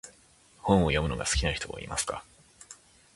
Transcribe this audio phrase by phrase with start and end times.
[0.57, 2.23] 本を読むのが好きな人はいますか？